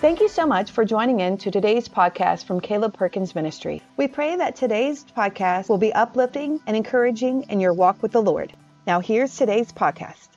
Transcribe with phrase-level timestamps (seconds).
[0.00, 3.82] Thank you so much for joining in to today's podcast from Caleb Perkins Ministry.
[3.98, 8.22] We pray that today's podcast will be uplifting and encouraging in your walk with the
[8.22, 8.50] Lord.
[8.86, 10.28] Now, here's today's podcast.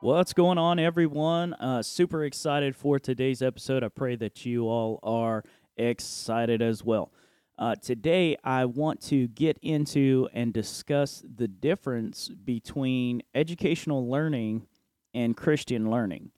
[0.00, 1.54] What's going on, everyone?
[1.54, 3.84] Uh, super excited for today's episode.
[3.84, 5.44] I pray that you all are
[5.76, 7.12] excited as well.
[7.56, 14.66] Uh, today, I want to get into and discuss the difference between educational learning
[15.14, 16.32] and Christian learning.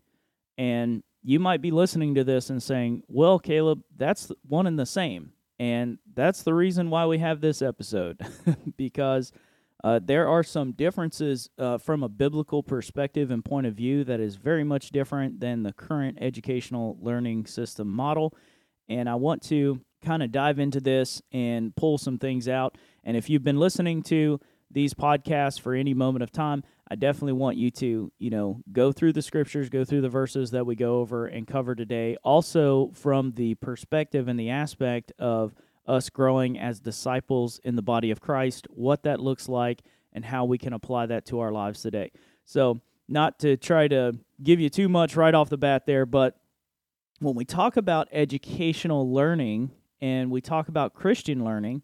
[0.58, 4.86] And you might be listening to this and saying, well, Caleb, that's one and the
[4.86, 5.32] same.
[5.58, 8.20] And that's the reason why we have this episode,
[8.76, 9.32] because
[9.82, 14.20] uh, there are some differences uh, from a biblical perspective and point of view that
[14.20, 18.36] is very much different than the current educational learning system model.
[18.88, 22.76] And I want to kind of dive into this and pull some things out.
[23.02, 27.32] And if you've been listening to these podcasts for any moment of time, I definitely
[27.32, 30.74] want you to, you know, go through the scriptures, go through the verses that we
[30.74, 32.16] go over and cover today.
[32.22, 35.54] Also, from the perspective and the aspect of
[35.86, 39.82] us growing as disciples in the body of Christ, what that looks like,
[40.12, 42.10] and how we can apply that to our lives today.
[42.44, 46.38] So, not to try to give you too much right off the bat there, but
[47.20, 51.82] when we talk about educational learning and we talk about Christian learning,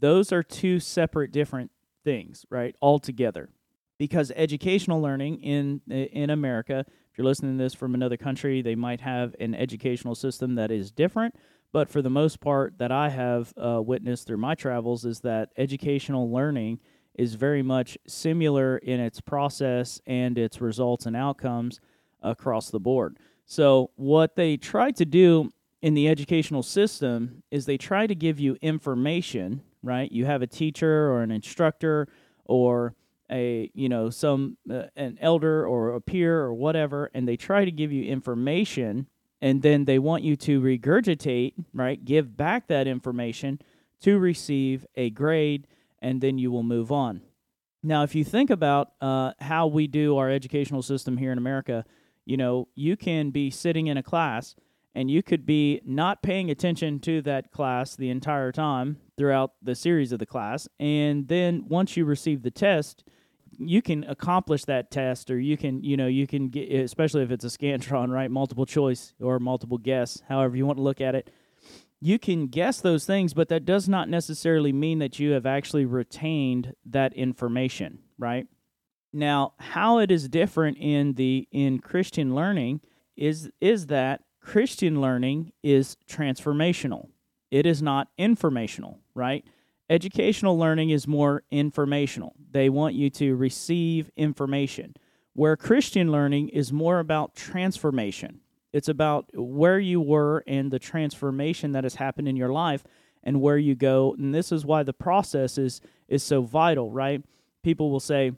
[0.00, 1.70] those are two separate different
[2.04, 2.74] things, right?
[2.80, 3.50] Altogether
[3.98, 8.74] because educational learning in in America, if you're listening to this from another country, they
[8.74, 11.34] might have an educational system that is different.
[11.72, 15.50] But for the most part, that I have uh, witnessed through my travels is that
[15.56, 16.80] educational learning
[17.14, 21.80] is very much similar in its process and its results and outcomes
[22.22, 23.18] across the board.
[23.44, 25.50] So, what they try to do
[25.82, 30.10] in the educational system is they try to give you information, right?
[30.10, 32.08] You have a teacher or an instructor
[32.44, 32.94] or
[33.32, 37.64] a you know some uh, an elder or a peer or whatever and they try
[37.64, 39.06] to give you information
[39.40, 43.58] and then they want you to regurgitate right give back that information
[44.00, 45.66] to receive a grade
[46.00, 47.22] and then you will move on.
[47.82, 51.84] Now if you think about uh, how we do our educational system here in america
[52.24, 54.54] you know you can be sitting in a class
[54.94, 59.74] and you could be not paying attention to that class the entire time throughout the
[59.74, 63.04] series of the class and then once you receive the test
[63.58, 67.30] you can accomplish that test or you can you know you can get especially if
[67.30, 68.30] it's a scantron right?
[68.30, 71.30] Multiple choice or multiple guess however you want to look at it.
[72.00, 75.84] You can guess those things but that does not necessarily mean that you have actually
[75.84, 78.46] retained that information right?
[79.12, 82.80] Now how it is different in the in christian learning
[83.16, 87.08] is is that christian learning is transformational.
[87.50, 89.44] It is not informational right
[89.92, 92.34] Educational learning is more informational.
[92.50, 94.94] They want you to receive information,
[95.34, 98.40] where Christian learning is more about transformation.
[98.72, 102.84] It's about where you were and the transformation that has happened in your life
[103.22, 104.16] and where you go.
[104.18, 107.22] And this is why the process is, is so vital, right?
[107.62, 108.32] People will say,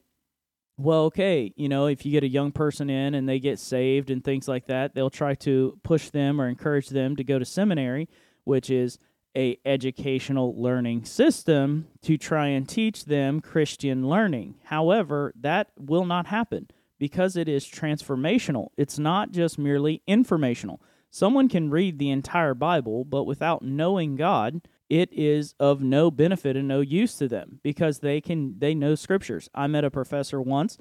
[0.76, 4.10] well, okay, you know, if you get a young person in and they get saved
[4.10, 7.44] and things like that, they'll try to push them or encourage them to go to
[7.44, 8.08] seminary,
[8.42, 8.98] which is
[9.36, 14.56] a educational learning system to try and teach them Christian learning.
[14.64, 16.68] However, that will not happen
[16.98, 18.68] because it is transformational.
[18.76, 20.80] It's not just merely informational.
[21.10, 26.56] Someone can read the entire Bible, but without knowing God, it is of no benefit
[26.56, 29.48] and no use to them because they can they know scriptures.
[29.54, 30.76] I met a professor once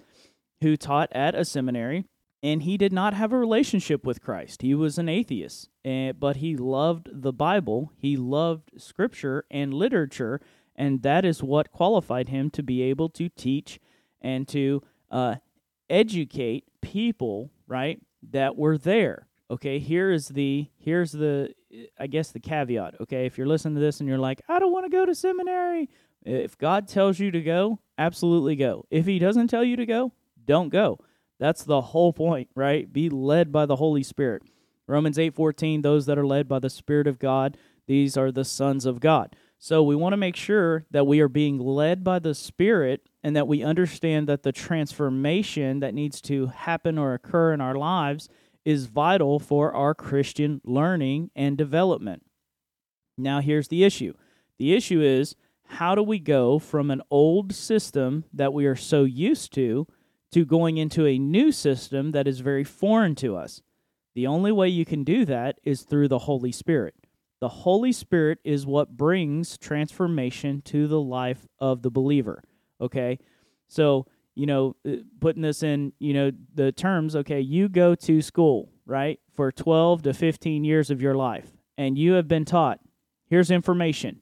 [0.62, 2.06] who taught at a seminary
[2.44, 4.62] and he did not have a relationship with Christ.
[4.62, 10.42] He was an atheist, and, but he loved the Bible, he loved scripture and literature,
[10.76, 13.80] and that is what qualified him to be able to teach
[14.22, 15.36] and to uh,
[15.90, 19.28] educate people, right, that were there.
[19.50, 21.54] Okay, here is the here's the
[22.00, 22.96] I guess the caveat.
[23.02, 25.14] Okay, if you're listening to this and you're like, I don't want to go to
[25.14, 25.90] seminary,
[26.24, 28.86] if God tells you to go, absolutely go.
[28.90, 30.12] If He doesn't tell you to go,
[30.46, 31.00] don't go.
[31.40, 32.92] That's the whole point, right?
[32.92, 34.44] Be led by the Holy Spirit.
[34.88, 37.58] Romans 8:14, those that are led by the Spirit of God,
[37.88, 39.36] these are the sons of God.
[39.58, 43.36] So we want to make sure that we are being led by the Spirit and
[43.36, 48.28] that we understand that the transformation that needs to happen or occur in our lives
[48.66, 52.24] is vital for our Christian learning and development.
[53.18, 54.14] Now, here's the issue
[54.58, 59.04] the issue is how do we go from an old system that we are so
[59.04, 59.88] used to
[60.34, 63.62] to going into a new system that is very foreign to us.
[64.16, 66.96] The only way you can do that is through the Holy Spirit.
[67.40, 72.44] The Holy Spirit is what brings transformation to the life of the believer.
[72.80, 73.20] Okay?
[73.68, 78.22] So, you know, uh, putting this in, you know, the terms, okay, you go to
[78.22, 81.48] school, right, for 12 to 15 years of your life,
[81.78, 82.80] and you have been taught,
[83.28, 84.22] here's information.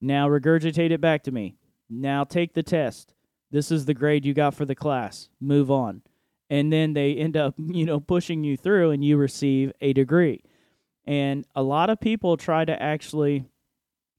[0.00, 1.56] Now regurgitate it back to me.
[1.88, 3.14] Now take the test.
[3.52, 5.28] This is the grade you got for the class.
[5.40, 6.02] Move on.
[6.50, 10.42] And then they end up, you know, pushing you through and you receive a degree.
[11.04, 13.44] And a lot of people try to actually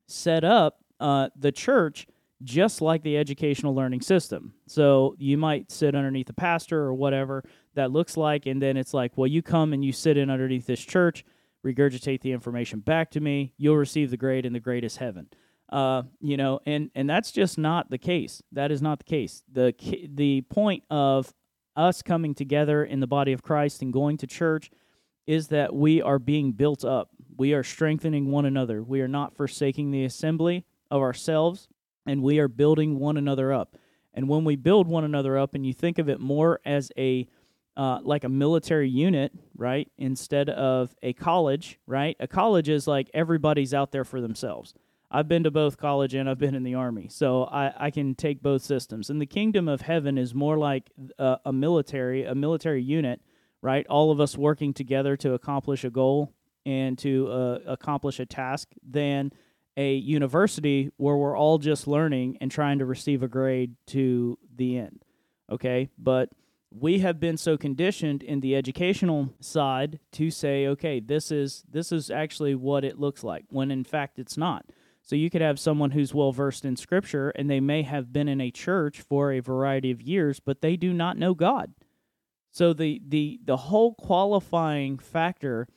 [0.08, 2.08] set up uh, the church
[2.44, 4.54] just like the educational learning system.
[4.68, 7.44] So you might sit underneath a pastor or whatever
[7.76, 10.66] that looks like, and then it's like, well, you come and you sit in underneath
[10.66, 11.24] this church,
[11.66, 15.28] regurgitate the information back to me, you'll receive the grade, and the greatest heaven.
[15.74, 18.44] Uh, you know, and and that's just not the case.
[18.52, 19.44] That is not the case.
[19.52, 19.74] the
[20.14, 21.34] The point of
[21.76, 24.70] us coming together in the body of Christ and going to church
[25.26, 27.10] is that we are being built up.
[27.36, 28.84] We are strengthening one another.
[28.84, 31.68] We are not forsaking the assembly of ourselves,
[32.06, 33.76] and we are building one another up.
[34.14, 37.28] And when we build one another up, and you think of it more as a
[37.76, 42.16] uh, like a military unit, right, instead of a college, right?
[42.20, 44.76] A college is like everybody's out there for themselves.
[45.16, 48.16] I've been to both college and I've been in the army, so I, I can
[48.16, 49.12] take both systems.
[49.12, 50.90] And the kingdom of heaven is more like
[51.20, 53.22] a, a military, a military unit,
[53.62, 53.86] right?
[53.88, 56.34] All of us working together to accomplish a goal
[56.66, 59.32] and to uh, accomplish a task than
[59.78, 64.80] a university where we're all just learning and trying to receive a grade to the
[64.80, 65.06] end.
[65.52, 66.30] Okay, but
[66.72, 71.92] we have been so conditioned in the educational side to say, okay, this is this
[71.92, 74.66] is actually what it looks like, when in fact it's not.
[75.04, 78.30] So you could have someone who's well versed in scripture and they may have been
[78.30, 81.74] in a church for a variety of years, but they do not know God.
[82.52, 85.68] So the the the whole qualifying factor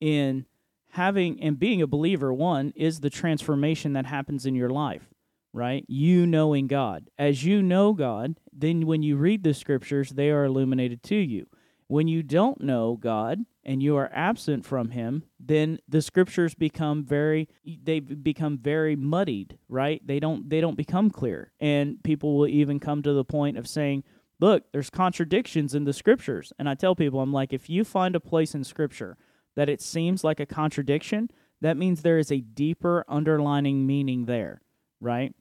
[0.00, 0.46] in
[0.90, 5.10] having and being a believer one is the transformation that happens in your life,
[5.52, 5.84] right?
[5.86, 7.08] You knowing God.
[7.16, 11.46] As you know God, then when you read the scriptures, they are illuminated to you.
[11.86, 17.04] When you don't know God, and you are absent from him then the scriptures become
[17.04, 17.48] very
[17.82, 20.04] they become very muddied right?
[20.06, 21.52] They don't they don't become clear.
[21.60, 24.04] And people will even come to the point of saying
[24.40, 26.52] look there's contradictions in the scriptures.
[26.58, 29.16] And i tell people i'm like if you find a place in scripture
[29.54, 31.30] that it seems like a contradiction
[31.60, 34.60] that means there is a deeper underlining meaning there
[35.00, 35.34] right?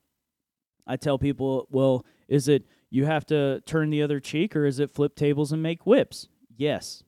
[0.87, 4.79] I tell people well is it you have to turn the other cheek or is
[4.79, 6.27] it flip tables and make whips?
[6.55, 7.03] Yes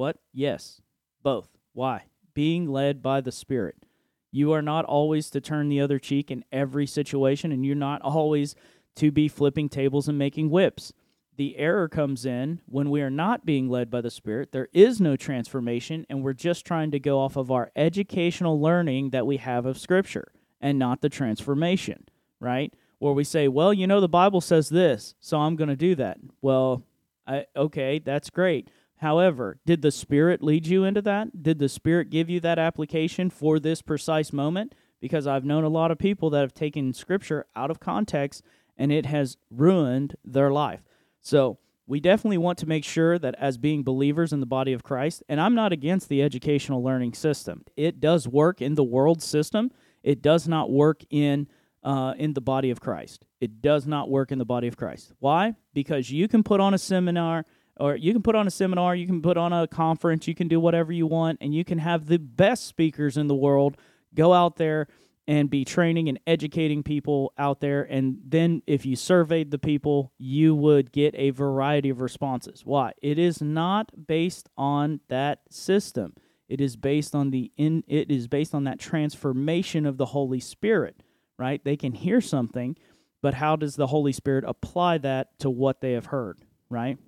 [0.00, 0.16] what?
[0.32, 0.80] Yes,
[1.22, 1.50] both.
[1.74, 2.04] Why?
[2.32, 3.84] Being led by the Spirit.
[4.32, 8.00] You are not always to turn the other cheek in every situation, and you're not
[8.00, 8.54] always
[8.96, 10.94] to be flipping tables and making whips.
[11.36, 14.52] The error comes in when we are not being led by the Spirit.
[14.52, 19.10] There is no transformation, and we're just trying to go off of our educational learning
[19.10, 20.32] that we have of Scripture
[20.62, 22.06] and not the transformation,
[22.40, 22.72] right?
[23.00, 25.94] Where we say, well, you know, the Bible says this, so I'm going to do
[25.96, 26.16] that.
[26.40, 26.84] Well,
[27.26, 28.70] I, okay, that's great.
[29.00, 31.42] However, did the Spirit lead you into that?
[31.42, 34.74] Did the Spirit give you that application for this precise moment?
[35.00, 38.42] Because I've known a lot of people that have taken Scripture out of context
[38.76, 40.82] and it has ruined their life.
[41.20, 44.84] So, we definitely want to make sure that as being believers in the body of
[44.84, 49.20] Christ, and I'm not against the educational learning system, it does work in the world
[49.20, 49.72] system.
[50.04, 51.48] It does not work in
[51.82, 53.24] uh, in the body of Christ.
[53.40, 55.12] It does not work in the body of Christ.
[55.18, 55.56] Why?
[55.72, 57.44] Because you can put on a seminar
[57.80, 60.48] or you can put on a seminar, you can put on a conference, you can
[60.48, 63.76] do whatever you want, and you can have the best speakers in the world
[64.14, 64.86] go out there
[65.26, 67.82] and be training and educating people out there.
[67.82, 72.62] And then if you surveyed the people, you would get a variety of responses.
[72.64, 72.92] Why?
[73.00, 76.14] It is not based on that system.
[76.48, 80.40] It is based on the in it is based on that transformation of the Holy
[80.40, 81.00] Spirit,
[81.38, 81.62] right?
[81.64, 82.76] They can hear something,
[83.22, 86.98] but how does the Holy Spirit apply that to what they have heard, right?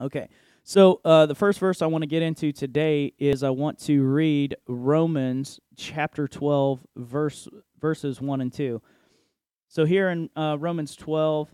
[0.00, 0.28] Okay.
[0.62, 4.02] So uh, the first verse I want to get into today is I want to
[4.02, 7.48] read Romans chapter 12, verse
[7.80, 8.80] verses 1 and 2.
[9.68, 11.48] So here in uh, Romans 12,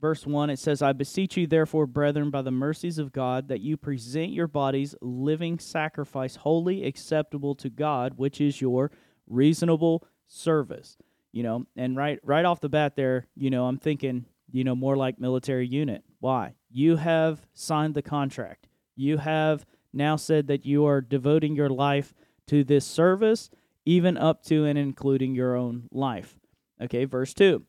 [0.00, 3.60] verse 1, it says, I beseech you, therefore, brethren, by the mercies of God, that
[3.60, 8.90] you present your bodies living sacrifice, wholly acceptable to God, which is your
[9.26, 10.96] reasonable service.
[11.32, 14.76] You know, and right right off the bat there, you know, I'm thinking, you know,
[14.76, 16.04] more like military unit.
[16.20, 16.54] Why?
[16.76, 18.66] You have signed the contract.
[18.96, 22.12] You have now said that you are devoting your life
[22.48, 23.48] to this service,
[23.86, 26.36] even up to and including your own life.
[26.82, 27.62] Okay, verse 2.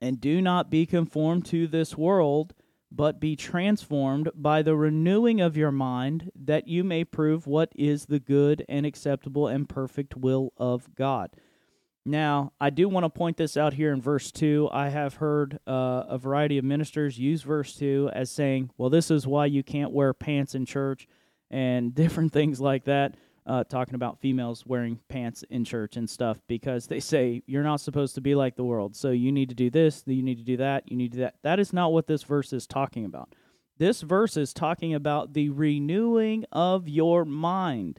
[0.00, 2.54] And do not be conformed to this world,
[2.92, 8.06] but be transformed by the renewing of your mind, that you may prove what is
[8.06, 11.30] the good and acceptable and perfect will of God.
[12.06, 14.70] Now, I do want to point this out here in verse 2.
[14.72, 19.10] I have heard uh, a variety of ministers use verse 2 as saying, well, this
[19.10, 21.06] is why you can't wear pants in church,
[21.50, 23.16] and different things like that.
[23.46, 27.80] Uh, talking about females wearing pants in church and stuff because they say you're not
[27.80, 28.94] supposed to be like the world.
[28.94, 31.22] So you need to do this, you need to do that, you need to do
[31.22, 31.34] that.
[31.42, 33.34] That is not what this verse is talking about.
[33.78, 37.98] This verse is talking about the renewing of your mind,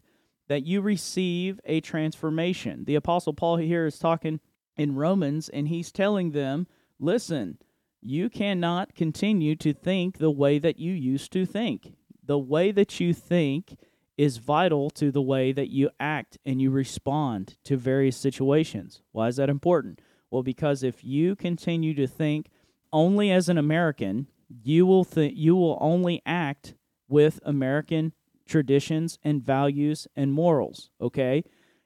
[0.52, 2.84] that you receive a transformation.
[2.84, 4.42] The Apostle Paul here is talking
[4.76, 6.68] in Romans, and he's telling them,
[7.00, 7.58] listen,
[8.02, 11.94] you cannot continue to think the way that you used to think.
[12.22, 13.78] The way that you think
[14.18, 19.02] is vital to the way that you act and you respond to various situations.
[19.14, 20.02] Why is that important?
[20.30, 22.50] Well, because if you continue to think
[22.92, 26.76] only as an American, you will th- you will only act
[27.08, 28.12] with American
[28.52, 31.44] traditions and values and morals, okay?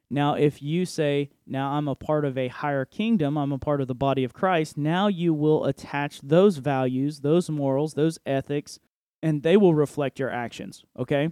[0.10, 3.82] Now, if you say, now I'm a part of a higher kingdom, I'm a part
[3.82, 8.80] of the body of Christ, now you will attach those values, those morals, those ethics,
[9.22, 11.30] and they will reflect your actions, okay?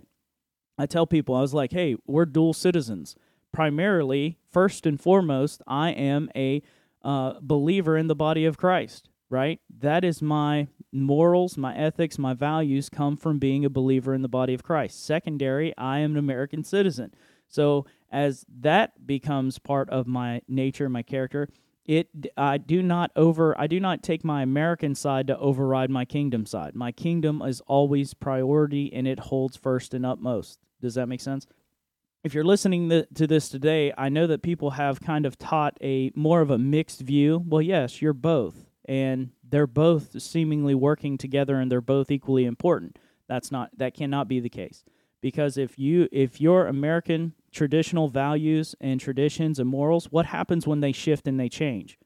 [0.78, 3.16] I tell people, I was like, hey, we're dual citizens.
[3.52, 6.62] Primarily, first and foremost, I am a
[7.04, 9.60] uh, believer in the body of Christ, right?
[9.80, 14.30] That is my morals, my ethics, my values come from being a believer in the
[14.30, 15.04] body of Christ.
[15.04, 17.14] Secondary, I am an American citizen.
[17.48, 21.50] So as that becomes part of my nature, my character,
[21.86, 26.06] it I do not over I do not take my American side to override my
[26.06, 26.76] kingdom side.
[26.76, 30.60] My kingdom is always priority and it holds first and utmost.
[30.80, 31.46] Does that make sense?
[32.24, 36.12] If you're listening to this today, I know that people have kind of taught a
[36.16, 37.44] more of a mixed view.
[37.46, 42.98] Well, yes, you're both, and they're both seemingly working together, and they're both equally important.
[43.28, 44.84] That's not that cannot be the case
[45.24, 50.82] because if you if your American traditional values and traditions and morals, what happens when
[50.82, 51.98] they shift and they change?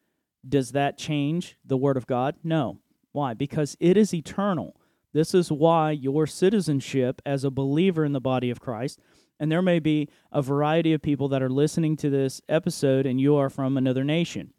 [0.48, 2.36] Does that change the word of God?
[2.44, 2.80] No.
[3.12, 3.34] Why?
[3.34, 4.80] Because it is eternal.
[5.14, 9.00] This is why your citizenship as a believer in the body of Christ,
[9.40, 13.20] and there may be a variety of people that are listening to this episode and
[13.20, 14.54] you are from another nation,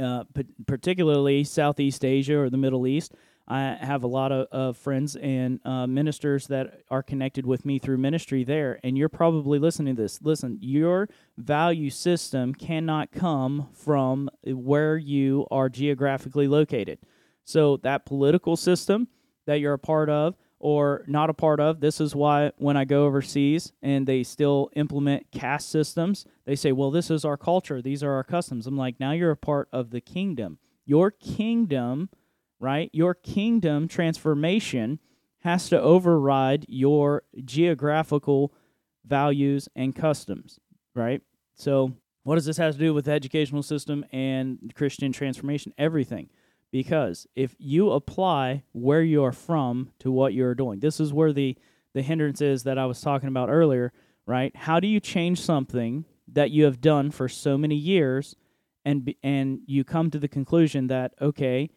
[0.00, 0.24] uh,
[0.66, 3.14] particularly Southeast Asia or the Middle East.
[3.48, 7.78] I have a lot of, of friends and uh, ministers that are connected with me
[7.78, 10.22] through ministry there, and you're probably listening to this.
[10.22, 16.98] Listen, your value system cannot come from where you are geographically located.
[17.44, 19.08] So, that political system
[19.46, 22.86] that you're a part of or not a part of, this is why when I
[22.86, 27.82] go overseas and they still implement caste systems, they say, well, this is our culture,
[27.82, 28.66] these are our customs.
[28.66, 30.58] I'm like, now you're a part of the kingdom.
[30.86, 32.08] Your kingdom
[32.62, 32.90] right?
[32.92, 35.00] Your kingdom transformation
[35.40, 38.54] has to override your geographical
[39.04, 40.60] values and customs,
[40.94, 41.20] right?
[41.56, 41.92] So,
[42.22, 45.74] what does this have to do with the educational system and Christian transformation?
[45.76, 46.30] Everything.
[46.72, 51.32] Because if you apply where you are from to what you're doing, this is where
[51.32, 51.56] the,
[51.94, 53.92] the hindrance is that I was talking about earlier,
[54.26, 54.56] right?
[54.56, 58.34] How do you change something that you have done for so many years
[58.84, 61.70] and and you come to the conclusion that okay,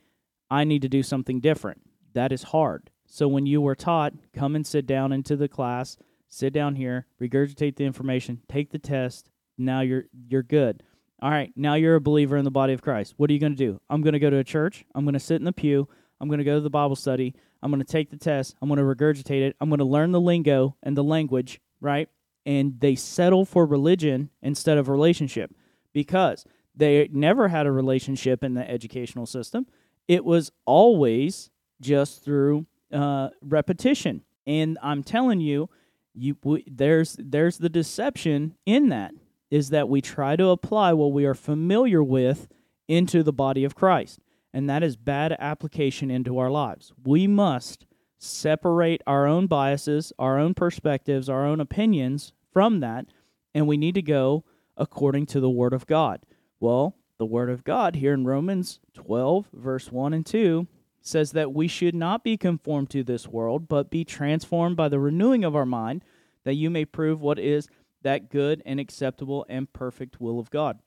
[0.50, 1.82] I need to do something different.
[2.14, 2.90] That is hard.
[3.06, 5.98] So when you were taught, come and sit down into the class,
[6.28, 9.30] sit down here, regurgitate the information, take the test.
[9.58, 10.84] Now you're you're good.
[11.26, 13.16] All right, now you're a believer in the body of Christ.
[13.18, 13.82] What are you going to do?
[13.90, 14.86] I'm going to go to a church.
[14.94, 15.90] I'm going to sit in the pew.
[16.22, 17.34] I'm going to go to the Bible study.
[17.64, 18.56] I'm going to take the test.
[18.62, 19.56] I'm going to regurgitate it.
[19.60, 22.10] I'm going to learn the lingo and the language, right?
[22.46, 25.52] And they settle for religion instead of relationship
[25.94, 29.66] because they never had a relationship in the educational system
[30.08, 31.50] it was always
[31.82, 34.22] just through uh, repetition.
[34.46, 35.70] And I'm telling you,
[36.14, 39.14] you we, there's there's the deception in that
[39.50, 42.48] is that we try to apply what we are familiar with
[42.88, 44.20] into the body of Christ,
[44.54, 46.94] and that is bad application into our lives.
[47.04, 47.86] We must
[48.18, 53.06] separate our own biases, our own perspectives, our own opinions from that,
[53.54, 54.44] and we need to go
[54.78, 56.22] according to the Word of God.
[56.60, 60.68] Well, the Word of God here in Romans 12, verse 1 and 2
[61.02, 65.00] says that we should not be conformed to this world, but be transformed by the
[65.00, 66.04] renewing of our mind,
[66.44, 67.68] that you may prove what is
[68.06, 70.80] that good and acceptable and perfect will of God.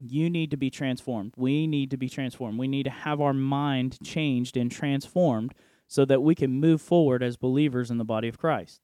[0.00, 1.34] You need to be transformed.
[1.36, 2.58] We need to be transformed.
[2.58, 5.54] We need to have our mind changed and transformed
[5.86, 8.80] so that we can move forward as believers in the body of Christ.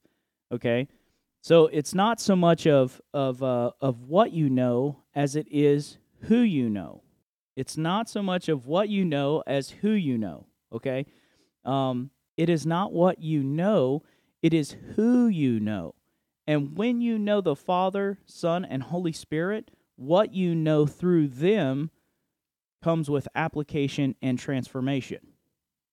[0.53, 0.89] Okay?
[1.41, 5.99] So it's not so much of of uh, of what you know as it is
[6.23, 7.03] who you know.
[7.57, 11.07] It's not so much of what you know as who you know, okay?
[11.65, 14.03] Um, it is not what you know,
[14.43, 15.95] it is who you know.
[16.47, 21.91] And when you know the Father, Son, and Holy Spirit, what you know through them
[22.83, 25.21] comes with application and transformation,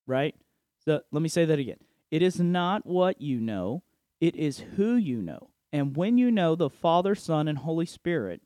[0.05, 0.35] right?
[0.83, 1.77] So let me say that again.
[2.09, 3.83] It is not what you know,
[4.19, 5.51] it is who you know.
[5.71, 8.41] And when you know the Father, Son, and Holy Spirit,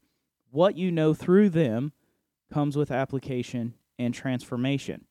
[0.52, 1.92] what you know through them
[2.54, 5.06] comes with application and transformation.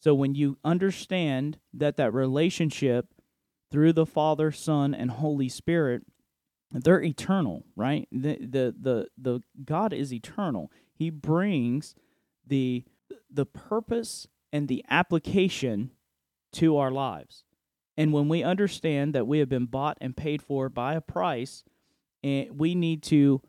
[0.00, 3.08] So when you understand that that relationship
[3.70, 6.02] through the Father, Son, and Holy Spirit,
[6.70, 8.08] they're eternal, right?
[8.10, 10.70] The the the, the God is eternal.
[10.94, 11.94] He brings
[12.46, 12.84] the
[13.30, 15.90] the purpose and the application
[16.52, 17.44] to our lives.
[17.96, 21.64] And when we understand that we have been bought and paid for by a price,
[22.22, 23.40] and we need to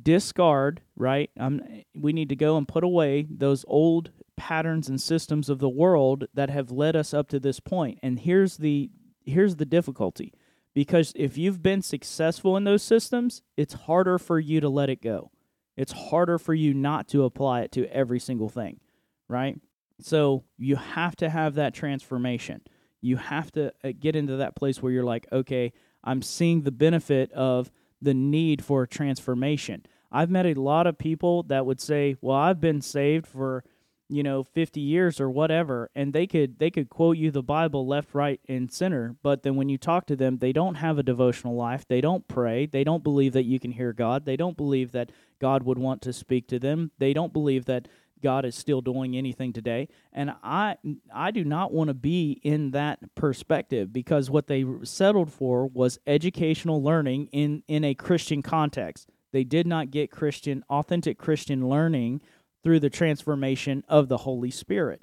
[0.00, 1.30] discard, right?
[1.38, 1.62] Um,
[1.94, 6.26] we need to go and put away those old patterns and systems of the world
[6.34, 7.98] that have led us up to this point.
[8.02, 8.90] And here's the
[9.26, 10.32] here's the difficulty.
[10.74, 15.02] Because if you've been successful in those systems, it's harder for you to let it
[15.02, 15.30] go.
[15.76, 18.80] It's harder for you not to apply it to every single thing,
[19.28, 19.58] right?
[20.00, 22.60] So you have to have that transformation.
[23.00, 25.72] You have to uh, get into that place where you're like, okay,
[26.04, 29.84] I'm seeing the benefit of the need for transformation.
[30.12, 33.64] I've met a lot of people that would say, "Well, I've been saved for,
[34.08, 37.86] you know, 50 years or whatever," and they could they could quote you the Bible
[37.86, 41.02] left, right, and center, but then when you talk to them, they don't have a
[41.02, 41.86] devotional life.
[41.86, 42.66] They don't pray.
[42.66, 44.24] They don't believe that you can hear God.
[44.24, 46.90] They don't believe that God would want to speak to them.
[46.98, 47.88] They don't believe that
[48.22, 49.88] God is still doing anything today.
[50.12, 50.76] And I
[51.14, 55.98] I do not want to be in that perspective because what they settled for was
[56.06, 59.08] educational learning in in a Christian context.
[59.32, 62.22] They did not get Christian authentic Christian learning
[62.66, 65.00] through the transformation of the Holy Spirit.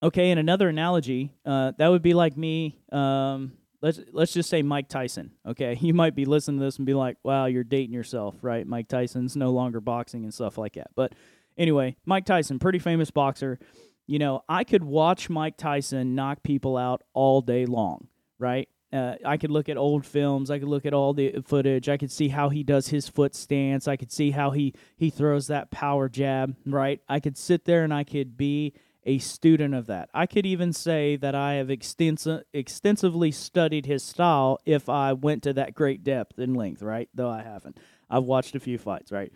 [0.00, 2.78] Okay, and another analogy, uh, that would be like me.
[2.92, 5.32] Um, let's let's just say Mike Tyson.
[5.44, 8.64] Okay, you might be listening to this and be like, "Wow, you're dating yourself, right?"
[8.64, 10.90] Mike Tyson's no longer boxing and stuff like that.
[10.94, 11.12] But
[11.58, 13.58] Anyway, Mike Tyson, pretty famous boxer.
[14.06, 18.68] You know, I could watch Mike Tyson knock people out all day long, right?
[18.92, 20.50] Uh, I could look at old films.
[20.50, 21.88] I could look at all the footage.
[21.88, 23.88] I could see how he does his foot stance.
[23.88, 26.54] I could see how he he throws that power jab.
[26.64, 27.00] Right.
[27.08, 30.08] I could sit there and I could be a student of that.
[30.14, 35.42] I could even say that I have extensive extensively studied his style if I went
[35.44, 36.82] to that great depth and length.
[36.82, 37.08] Right.
[37.12, 37.78] Though I haven't.
[38.08, 39.10] I've watched a few fights.
[39.10, 39.32] Right.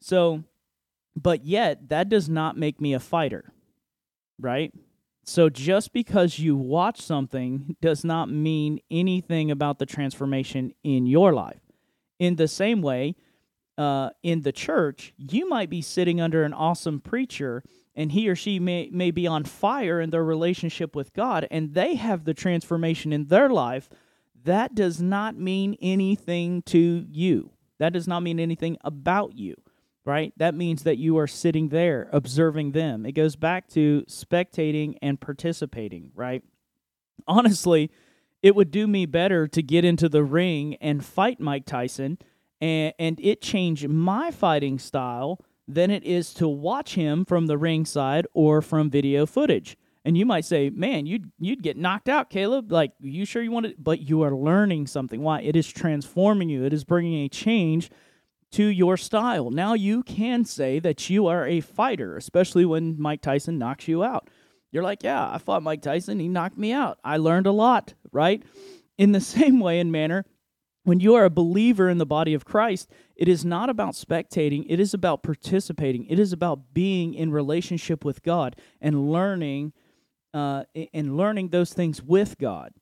[0.00, 0.42] So
[1.16, 3.52] but yet, that does not make me a fighter,
[4.38, 4.72] right?
[5.24, 11.32] So just because you watch something does not mean anything about the transformation in your
[11.32, 11.60] life.
[12.18, 13.16] In the same way,
[13.78, 17.64] uh, in the church, you might be sitting under an awesome preacher
[17.96, 21.72] and he or she may, may be on fire in their relationship with God and
[21.72, 23.88] they have the transformation in their life.
[24.44, 27.50] That does not mean anything to you.
[27.78, 29.56] That does not mean anything about you
[30.04, 30.32] right?
[30.36, 33.06] That means that you are sitting there observing them.
[33.06, 36.42] It goes back to spectating and participating, right?
[37.26, 37.90] Honestly,
[38.42, 42.18] it would do me better to get into the ring and fight Mike Tyson
[42.60, 47.56] and, and it change my fighting style than it is to watch him from the
[47.56, 49.76] ringside or from video footage.
[50.04, 52.70] And you might say, "Man, you'd you'd get knocked out, Caleb.
[52.70, 55.22] Like, you sure you want to?" But you are learning something.
[55.22, 55.40] Why?
[55.40, 56.64] It is transforming you.
[56.64, 57.90] It is bringing a change
[58.54, 59.50] to your style.
[59.50, 64.04] Now you can say that you are a fighter, especially when Mike Tyson knocks you
[64.04, 64.30] out.
[64.70, 66.20] You're like, yeah, I fought Mike Tyson.
[66.20, 66.98] He knocked me out.
[67.04, 68.42] I learned a lot, right?
[68.96, 70.24] In the same way and manner,
[70.84, 74.66] when you are a believer in the body of Christ, it is not about spectating,
[74.68, 76.06] it is about participating.
[76.06, 79.72] It is about being in relationship with God and learning
[80.32, 82.72] uh, and learning those things with God,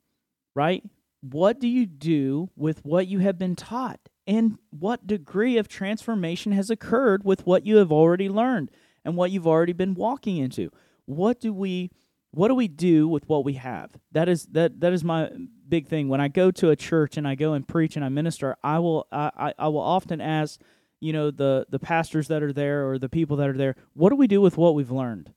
[0.54, 0.82] right?
[1.20, 4.08] What do you do with what you have been taught?
[4.26, 8.70] And what degree of transformation has occurred with what you have already learned
[9.04, 10.70] and what you've already been walking into.
[11.06, 11.90] What do we
[12.34, 13.92] what do we do with what we have?
[14.12, 15.30] That is that that is my
[15.68, 16.08] big thing.
[16.08, 18.78] When i go to a church and i go and preach and i minister i
[18.78, 20.60] will i i will often ask
[21.00, 24.10] you know the the pastors that are there or the people that are there what
[24.10, 25.32] do we do with what we've learned?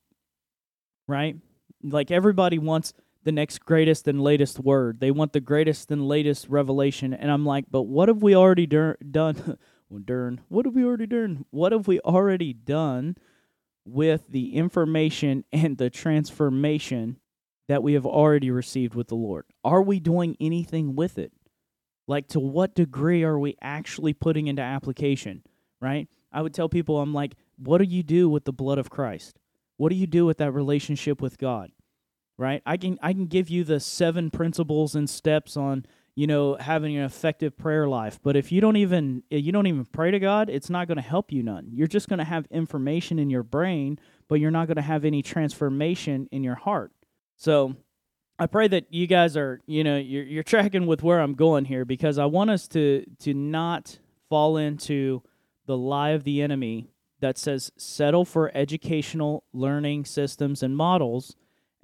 [1.08, 1.38] Right?
[1.84, 2.94] Like everybody wants
[3.26, 5.00] the next greatest and latest word.
[5.00, 7.14] They want the greatest and latest revelation.
[7.14, 9.58] And I'm like, but what have we already dur- done?
[9.90, 11.46] well, Dern, what have we already done?
[11.50, 13.18] What have we already done
[13.84, 17.18] with the information and the transformation
[17.68, 19.46] that we have already received with the Lord?
[19.64, 21.34] Are we doing anything with it?
[22.08, 25.42] Like, to what degree are we actually putting into application,
[25.82, 26.08] right?
[26.32, 29.40] I would tell people, I'm like, what do you do with the blood of Christ?
[29.78, 31.72] What do you do with that relationship with God?
[32.38, 32.62] Right?
[32.66, 36.96] I can I can give you the seven principles and steps on you know having
[36.96, 40.20] an effective prayer life, but if you don't even eh, you don't even pray to
[40.20, 41.70] God, it's not going to help you none.
[41.72, 45.06] You're just going to have information in your brain, but you're not going to have
[45.06, 46.92] any transformation in your heart.
[47.38, 47.76] So,
[48.38, 51.66] I pray that you guys are, you know, you're, you're tracking with where I'm going
[51.66, 55.22] here because I want us to to not fall into
[55.66, 56.90] the lie of the enemy
[57.22, 61.36] that says settle for educational learning systems and models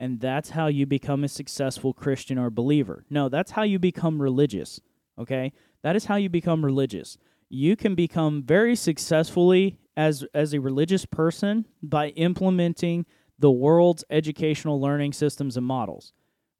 [0.01, 3.05] and that's how you become a successful Christian or believer.
[3.11, 4.81] No, that's how you become religious.
[5.19, 5.53] Okay?
[5.83, 7.19] That is how you become religious.
[7.49, 13.05] You can become very successfully as as a religious person by implementing
[13.37, 16.13] the world's educational learning systems and models,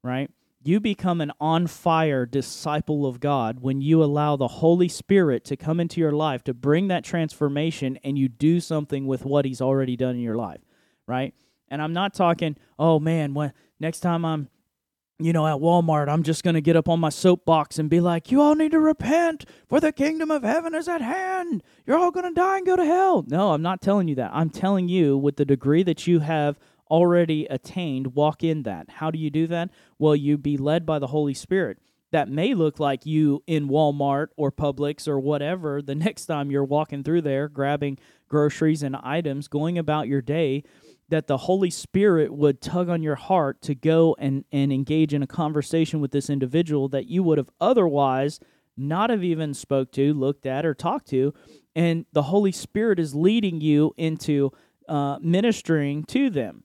[0.04, 0.30] right?
[0.62, 5.56] You become an on fire disciple of God when you allow the Holy Spirit to
[5.56, 9.60] come into your life to bring that transformation and you do something with what He's
[9.60, 10.60] already done in your life,
[11.08, 11.34] right?
[11.72, 14.48] And I'm not talking, oh man, when next time I'm
[15.18, 18.00] you know, at Walmart, I'm just going to get up on my soapbox and be
[18.00, 21.62] like, you all need to repent, for the kingdom of heaven is at hand.
[21.86, 23.24] You're all going to die and go to hell.
[23.28, 24.32] No, I'm not telling you that.
[24.34, 26.58] I'm telling you, with the degree that you have
[26.90, 28.90] already attained, walk in that.
[28.90, 29.70] How do you do that?
[29.98, 31.78] Well, you be led by the Holy Spirit.
[32.10, 36.64] That may look like you in Walmart or Publix or whatever the next time you're
[36.64, 40.64] walking through there, grabbing groceries and items, going about your day
[41.12, 45.22] that the Holy Spirit would tug on your heart to go and, and engage in
[45.22, 48.40] a conversation with this individual that you would have otherwise
[48.78, 51.34] not have even spoke to, looked at, or talked to.
[51.76, 54.52] And the Holy Spirit is leading you into
[54.88, 56.64] uh, ministering to them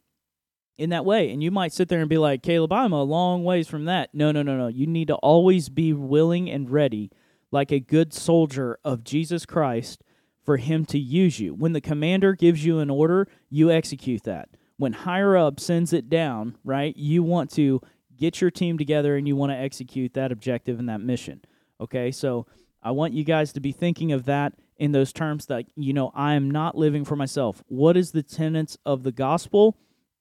[0.77, 1.29] in that way.
[1.31, 4.11] And you might sit there and be like, Caleb, I'm a long ways from that.
[4.13, 4.67] No, no, no, no.
[4.67, 7.11] You need to always be willing and ready,
[7.51, 10.05] like a good soldier of Jesus Christ,
[10.47, 11.53] for him to use you.
[11.53, 14.47] When the commander gives you an order, you execute that.
[14.77, 17.81] When higher up sends it down, right, you want to
[18.15, 21.41] get your team together and you want to execute that objective and that mission.
[21.81, 22.47] Okay, so
[22.81, 26.13] I want you guys to be thinking of that in those terms that, you know,
[26.15, 27.61] I am not living for myself.
[27.67, 29.77] What is the tenets of the gospel?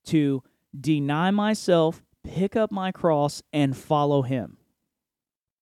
[0.06, 0.42] To
[0.78, 4.56] deny myself, pick up my cross, and follow him.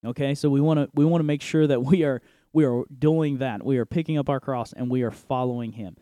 [0.06, 2.22] Okay, so we want to we want to make sure that we are
[2.54, 3.62] we are doing that.
[3.62, 5.96] We are picking up our cross and we are following him.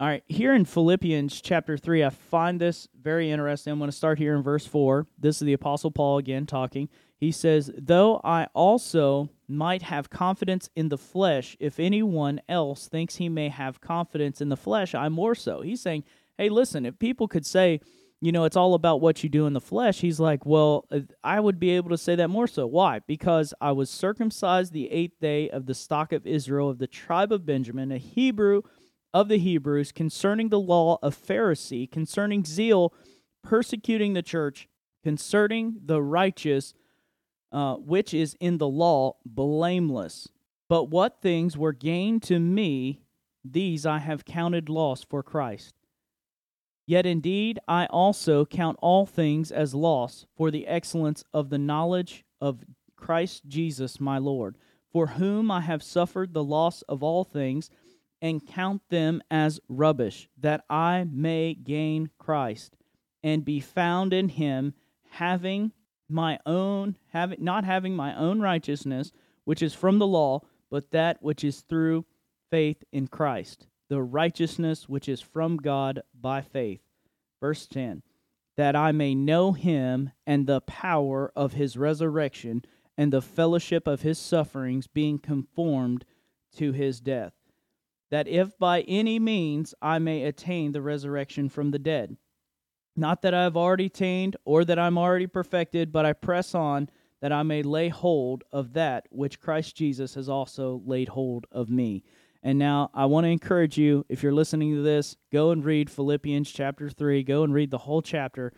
[0.00, 3.72] All right, here in Philippians chapter 3, I find this very interesting.
[3.72, 5.06] I'm going to start here in verse 4.
[5.18, 6.88] This is the Apostle Paul again talking.
[7.18, 13.16] He says, Though I also might have confidence in the flesh, if anyone else thinks
[13.16, 15.62] he may have confidence in the flesh, I more so.
[15.62, 16.04] He's saying,
[16.38, 17.80] Hey, listen, if people could say,
[18.20, 20.00] you know, it's all about what you do in the flesh.
[20.00, 22.66] He's like, well, uh, I would be able to say that more so.
[22.66, 23.00] Why?
[23.06, 27.32] Because I was circumcised the eighth day of the stock of Israel, of the tribe
[27.32, 28.62] of Benjamin, a Hebrew
[29.14, 32.92] of the Hebrews, concerning the law of Pharisee, concerning zeal,
[33.44, 34.68] persecuting the church,
[35.04, 36.74] concerning the righteous,
[37.52, 40.28] uh, which is in the law, blameless.
[40.68, 43.00] But what things were gained to me,
[43.44, 45.77] these I have counted loss for Christ.
[46.88, 52.24] Yet indeed I also count all things as loss for the excellence of the knowledge
[52.40, 52.64] of
[52.96, 54.56] Christ Jesus my Lord,
[54.90, 57.68] for whom I have suffered the loss of all things,
[58.22, 62.74] and count them as rubbish, that I may gain Christ,
[63.22, 64.72] and be found in him,
[65.10, 65.72] having
[66.08, 69.12] my own having not having my own righteousness,
[69.44, 72.06] which is from the law, but that which is through
[72.50, 76.82] faith in Christ the righteousness which is from God by faith.
[77.40, 78.02] Verse 10
[78.56, 82.64] That I may know him and the power of his resurrection
[82.96, 86.04] and the fellowship of his sufferings, being conformed
[86.56, 87.32] to his death.
[88.10, 92.16] That if by any means I may attain the resurrection from the dead.
[92.96, 96.88] Not that I have already attained or that I'm already perfected, but I press on
[97.20, 101.70] that I may lay hold of that which Christ Jesus has also laid hold of
[101.70, 102.02] me.
[102.42, 105.90] And now I want to encourage you, if you're listening to this, go and read
[105.90, 107.22] Philippians chapter 3.
[107.24, 108.52] Go and read the whole chapter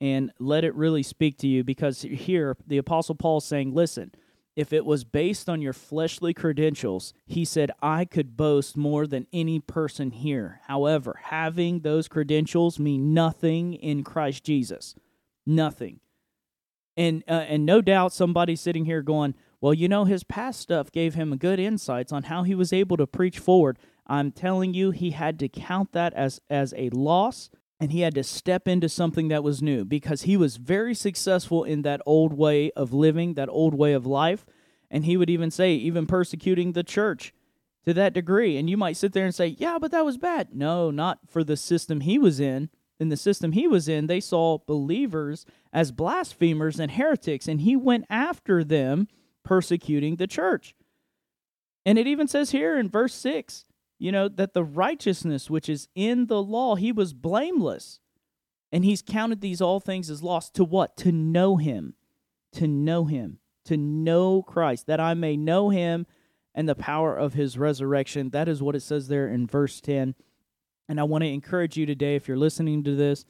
[0.00, 4.12] and let it really speak to you because here the Apostle Paul is saying, listen,
[4.56, 9.26] if it was based on your fleshly credentials, he said, I could boast more than
[9.32, 10.60] any person here.
[10.66, 14.94] However, having those credentials mean nothing in Christ Jesus.
[15.46, 16.00] Nothing.
[16.96, 20.90] And, uh, and no doubt somebody's sitting here going, well, you know, his past stuff
[20.90, 23.78] gave him good insights on how he was able to preach forward.
[24.06, 28.14] I'm telling you, he had to count that as, as a loss and he had
[28.14, 32.34] to step into something that was new because he was very successful in that old
[32.34, 34.44] way of living, that old way of life.
[34.90, 37.32] And he would even say, even persecuting the church
[37.86, 38.58] to that degree.
[38.58, 40.54] And you might sit there and say, yeah, but that was bad.
[40.54, 42.68] No, not for the system he was in.
[42.98, 47.74] In the system he was in, they saw believers as blasphemers and heretics, and he
[47.76, 49.08] went after them
[49.44, 50.74] persecuting the church.
[51.86, 53.64] And it even says here in verse 6,
[53.98, 58.00] you know, that the righteousness which is in the law, he was blameless.
[58.72, 60.96] And he's counted these all things as lost to what?
[60.98, 61.94] To know him.
[62.52, 63.38] To know him.
[63.66, 66.06] To know Christ, that I may know him
[66.54, 68.30] and the power of his resurrection.
[68.30, 70.14] That is what it says there in verse 10.
[70.88, 73.24] And I want to encourage you today, if you're listening to this,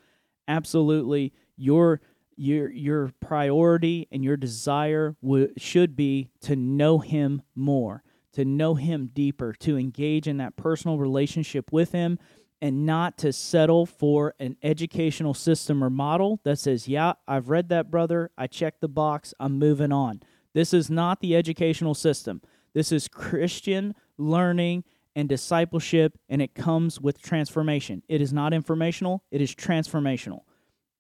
[0.49, 2.01] absolutely your
[2.37, 8.75] your your priority and your desire w- should be to know him more to know
[8.75, 12.19] him deeper to engage in that personal relationship with him
[12.63, 17.69] and not to settle for an educational system or model that says yeah i've read
[17.69, 18.31] that brother.
[18.39, 19.35] I checked the box.
[19.41, 20.23] I'm moving on.
[20.55, 22.41] This is not the educational system.
[22.73, 24.85] This is christian learning
[25.17, 28.03] and discipleship and it comes with transformation.
[28.09, 29.25] It is not informational.
[29.31, 30.43] It is transformational